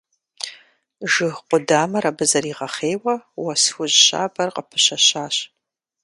[1.11, 5.35] Жыг къудамэр абы зэригъэхъейуэ уэс хужь щабэр къыпыщэщащ.